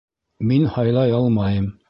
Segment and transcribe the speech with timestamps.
[0.51, 1.73] Мин һайлай алмайым.